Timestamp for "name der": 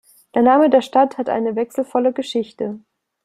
0.41-0.81